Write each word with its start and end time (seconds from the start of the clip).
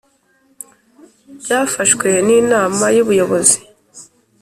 Byafashwe 1.41 2.07
n’ 2.27 2.29
inama 2.39 2.85
y’ubuyobozi 2.95 3.57